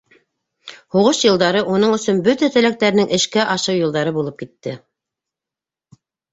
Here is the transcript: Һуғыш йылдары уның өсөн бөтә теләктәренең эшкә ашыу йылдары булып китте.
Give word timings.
Һуғыш 0.95 1.19
йылдары 1.27 1.61
уның 1.73 1.93
өсөн 1.99 2.23
бөтә 2.29 2.51
теләктәренең 2.57 3.13
эшкә 3.19 3.47
ашыу 3.59 3.79
йылдары 3.85 4.17
булып 4.19 4.43
китте. 4.43 4.77